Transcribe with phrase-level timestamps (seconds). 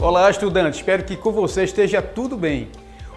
[0.00, 0.76] Olá, estudante.
[0.76, 2.70] Espero que com você esteja tudo bem.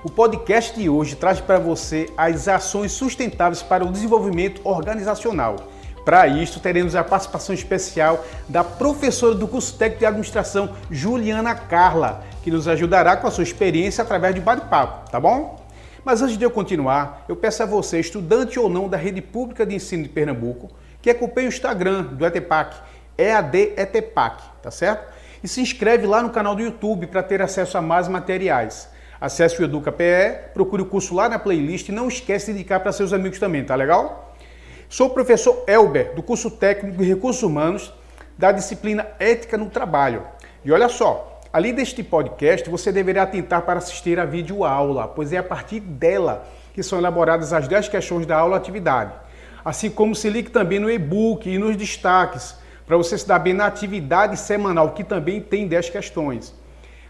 [0.04, 5.58] O podcast de hoje traz para você as ações sustentáveis para o desenvolvimento organizacional.
[6.04, 12.24] Para isso, teremos a participação especial da professora do curso técnico de administração, Juliana Carla,
[12.44, 15.64] que nos ajudará com a sua experiência através de bate-papo, tá bom?
[16.04, 19.68] Mas antes de eu continuar, eu peço a você, estudante ou não da rede pública
[19.68, 22.76] de ensino de Pernambuco, que acompanhe o Instagram do ETPAC,
[23.16, 25.21] EAD ETPAC, tá certo?
[25.44, 28.88] E se inscreve lá no canal do YouTube para ter acesso a mais materiais.
[29.20, 32.80] Acesse o Educa PE, procure o curso lá na playlist e não esquece de indicar
[32.80, 34.36] para seus amigos também, tá legal?
[34.88, 37.94] Sou o professor Elber, do curso técnico de Recursos Humanos,
[38.38, 40.24] da disciplina Ética no Trabalho.
[40.64, 45.38] E olha só, além deste podcast, você deverá atentar para assistir a videoaula, pois é
[45.38, 49.14] a partir dela que são elaboradas as 10 questões da aula atividade.
[49.64, 52.56] Assim como se ligue também no e-book e nos destaques,
[52.92, 56.54] para você se dar bem na atividade semanal, que também tem 10 questões.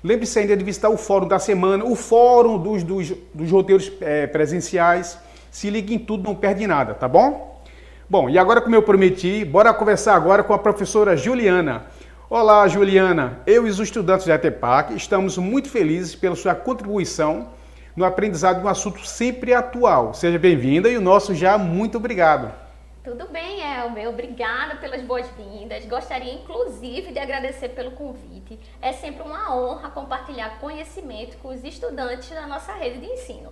[0.04, 4.28] Lembre-se ainda de visitar o fórum da semana, o fórum dos, dos, dos roteiros é,
[4.28, 5.18] presenciais.
[5.50, 7.64] Se ligue em tudo, não perde nada, tá bom?
[8.08, 11.88] Bom, e agora como eu prometi, bora conversar agora com a professora Juliana.
[12.30, 13.40] Olá, Juliana.
[13.48, 17.48] Eu e os estudantes da ETEPAC estamos muito felizes pela sua contribuição
[17.96, 20.14] no aprendizado de um assunto sempre atual.
[20.14, 22.61] Seja bem-vinda e o nosso já muito obrigado.
[23.04, 24.10] Tudo bem, Elmer.
[24.10, 25.84] Obrigada pelas boas-vindas.
[25.86, 28.60] Gostaria, inclusive, de agradecer pelo convite.
[28.80, 33.52] É sempre uma honra compartilhar conhecimento com os estudantes da nossa rede de ensino.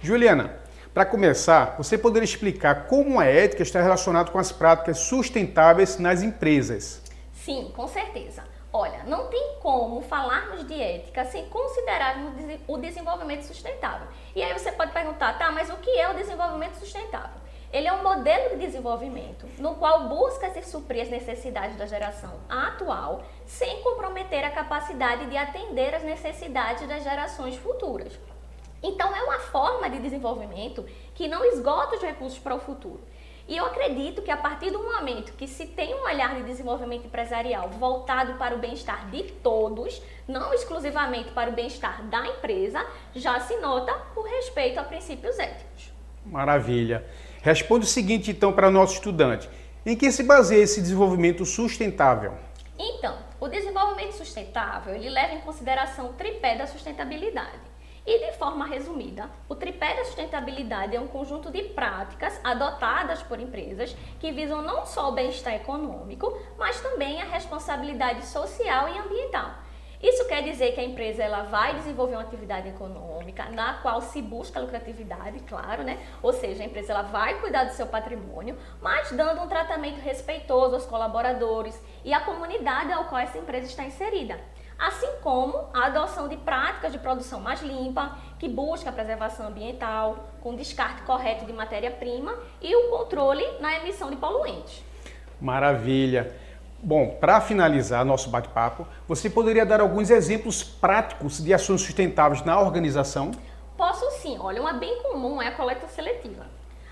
[0.00, 0.54] Juliana,
[0.94, 6.22] para começar, você poderia explicar como a ética está relacionada com as práticas sustentáveis nas
[6.22, 7.02] empresas?
[7.32, 8.44] Sim, com certeza.
[8.72, 12.34] Olha, não tem como falarmos de ética sem considerarmos
[12.68, 14.06] o desenvolvimento sustentável.
[14.32, 17.40] E aí você pode perguntar, tá, mas o que é o desenvolvimento sustentável?
[17.72, 22.40] Ele é um modelo de desenvolvimento no qual busca se suprir as necessidades da geração
[22.48, 28.18] atual, sem comprometer a capacidade de atender as necessidades das gerações futuras.
[28.82, 30.84] Então, é uma forma de desenvolvimento
[31.14, 33.00] que não esgota os recursos para o futuro.
[33.46, 37.06] E eu acredito que a partir do momento que se tem um olhar de desenvolvimento
[37.06, 42.84] empresarial voltado para o bem-estar de todos, não exclusivamente para o bem-estar da empresa,
[43.14, 45.92] já se nota o respeito a princípios éticos.
[46.24, 47.04] Maravilha.
[47.42, 49.48] Responde o seguinte, então, para nosso estudante:
[49.86, 52.34] em que se baseia esse desenvolvimento sustentável?
[52.78, 57.70] Então, o desenvolvimento sustentável ele leva em consideração o tripé da sustentabilidade.
[58.06, 63.38] E de forma resumida, o tripé da sustentabilidade é um conjunto de práticas adotadas por
[63.40, 69.50] empresas que visam não só o bem-estar econômico, mas também a responsabilidade social e ambiental.
[70.02, 74.22] Isso quer dizer que a empresa ela vai desenvolver uma atividade econômica na qual se
[74.22, 75.98] busca lucratividade, claro, né?
[76.22, 80.74] Ou seja, a empresa ela vai cuidar do seu patrimônio, mas dando um tratamento respeitoso
[80.74, 84.40] aos colaboradores e à comunidade ao qual essa empresa está inserida.
[84.78, 90.30] Assim como a adoção de práticas de produção mais limpa, que busca a preservação ambiental,
[90.40, 94.82] com descarte correto de matéria-prima e o controle na emissão de poluentes.
[95.38, 96.34] Maravilha!
[96.82, 102.58] Bom, para finalizar nosso bate-papo, você poderia dar alguns exemplos práticos de ações sustentáveis na
[102.58, 103.32] organização?
[103.76, 104.38] Posso sim.
[104.40, 106.46] Olha, uma bem comum é a coleta seletiva.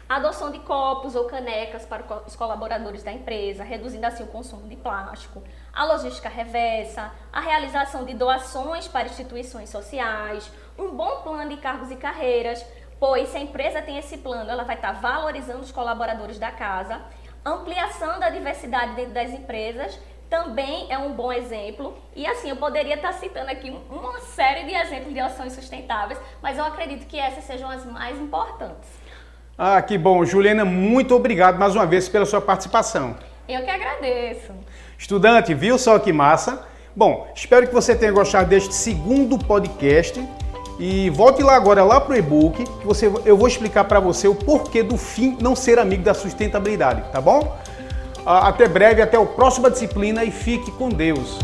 [0.07, 4.69] A adoção de copos ou canecas para os colaboradores da empresa, reduzindo assim o consumo
[4.69, 5.43] de plástico.
[5.73, 11.91] A logística reversa, a realização de doações para instituições sociais, um bom plano de cargos
[11.91, 12.63] e carreiras,
[13.01, 17.01] pois se a empresa tem esse plano, ela vai estar valorizando os colaboradores da casa
[17.45, 21.97] Ampliação da diversidade dentro das empresas também é um bom exemplo.
[22.15, 26.59] E assim, eu poderia estar citando aqui uma série de exemplos de ações sustentáveis, mas
[26.59, 28.89] eu acredito que essas sejam as mais importantes.
[29.57, 30.25] Ah, que bom.
[30.25, 33.17] Juliana, muito obrigado mais uma vez pela sua participação.
[33.49, 34.53] Eu que agradeço.
[34.99, 36.67] Estudante, viu só que massa?
[36.95, 40.21] Bom, espero que você tenha gostado deste segundo podcast.
[40.79, 44.29] E volte lá agora lá para o e-book, que você, eu vou explicar para você
[44.29, 47.57] o porquê do fim não ser amigo da sustentabilidade, tá bom?
[48.25, 51.39] Até breve, até a próxima disciplina e fique com Deus.